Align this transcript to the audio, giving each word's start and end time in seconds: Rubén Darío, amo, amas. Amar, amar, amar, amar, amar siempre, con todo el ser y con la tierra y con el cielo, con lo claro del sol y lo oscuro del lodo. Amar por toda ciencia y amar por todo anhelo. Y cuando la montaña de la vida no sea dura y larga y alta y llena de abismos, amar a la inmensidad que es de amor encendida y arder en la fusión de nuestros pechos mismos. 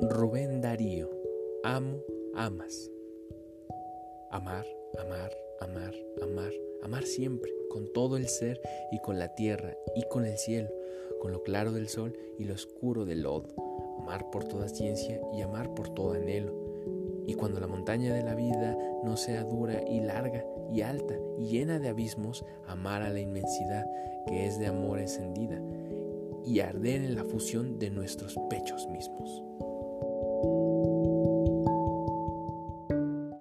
Rubén 0.00 0.60
Darío, 0.60 1.10
amo, 1.64 1.98
amas. 2.36 2.88
Amar, 4.30 4.64
amar, 4.96 5.32
amar, 5.60 5.92
amar, 6.22 6.52
amar 6.84 7.02
siempre, 7.02 7.52
con 7.68 7.92
todo 7.92 8.16
el 8.16 8.28
ser 8.28 8.60
y 8.92 9.00
con 9.00 9.18
la 9.18 9.34
tierra 9.34 9.76
y 9.96 10.04
con 10.08 10.24
el 10.24 10.38
cielo, 10.38 10.68
con 11.20 11.32
lo 11.32 11.42
claro 11.42 11.72
del 11.72 11.88
sol 11.88 12.16
y 12.38 12.44
lo 12.44 12.54
oscuro 12.54 13.04
del 13.06 13.22
lodo. 13.22 13.48
Amar 13.98 14.30
por 14.30 14.44
toda 14.44 14.68
ciencia 14.68 15.20
y 15.34 15.42
amar 15.42 15.74
por 15.74 15.88
todo 15.88 16.12
anhelo. 16.12 16.54
Y 17.26 17.34
cuando 17.34 17.58
la 17.58 17.66
montaña 17.66 18.14
de 18.14 18.22
la 18.22 18.36
vida 18.36 18.78
no 19.02 19.16
sea 19.16 19.42
dura 19.42 19.82
y 19.82 20.00
larga 20.00 20.44
y 20.72 20.82
alta 20.82 21.18
y 21.38 21.48
llena 21.48 21.80
de 21.80 21.88
abismos, 21.88 22.44
amar 22.68 23.02
a 23.02 23.10
la 23.10 23.18
inmensidad 23.18 23.84
que 24.28 24.46
es 24.46 24.60
de 24.60 24.68
amor 24.68 25.00
encendida 25.00 25.60
y 26.44 26.60
arder 26.60 27.02
en 27.02 27.16
la 27.16 27.24
fusión 27.24 27.80
de 27.80 27.90
nuestros 27.90 28.38
pechos 28.48 28.86
mismos. 28.86 29.42